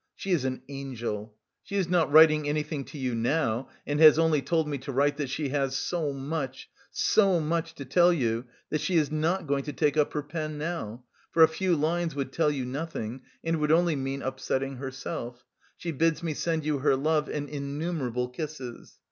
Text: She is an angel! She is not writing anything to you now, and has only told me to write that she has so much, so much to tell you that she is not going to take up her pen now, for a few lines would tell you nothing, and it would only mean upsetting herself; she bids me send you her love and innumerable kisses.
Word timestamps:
She 0.15 0.31
is 0.31 0.45
an 0.45 0.63
angel! 0.67 1.35
She 1.61 1.75
is 1.75 1.87
not 1.87 2.11
writing 2.11 2.49
anything 2.49 2.85
to 2.85 2.97
you 2.97 3.13
now, 3.13 3.69
and 3.85 3.99
has 3.99 4.17
only 4.17 4.41
told 4.41 4.67
me 4.67 4.79
to 4.79 4.91
write 4.91 5.17
that 5.17 5.29
she 5.29 5.49
has 5.49 5.77
so 5.77 6.11
much, 6.11 6.67
so 6.89 7.39
much 7.39 7.75
to 7.75 7.85
tell 7.85 8.11
you 8.11 8.45
that 8.71 8.81
she 8.81 8.95
is 8.95 9.11
not 9.11 9.45
going 9.45 9.63
to 9.65 9.73
take 9.73 9.97
up 9.97 10.13
her 10.13 10.23
pen 10.23 10.57
now, 10.57 11.03
for 11.29 11.43
a 11.43 11.47
few 11.47 11.75
lines 11.75 12.15
would 12.15 12.31
tell 12.31 12.49
you 12.49 12.65
nothing, 12.65 13.21
and 13.43 13.57
it 13.57 13.59
would 13.59 13.71
only 13.71 13.95
mean 13.95 14.23
upsetting 14.23 14.77
herself; 14.77 15.45
she 15.77 15.91
bids 15.91 16.23
me 16.23 16.33
send 16.33 16.65
you 16.65 16.79
her 16.79 16.95
love 16.95 17.29
and 17.29 17.47
innumerable 17.47 18.27
kisses. 18.27 18.97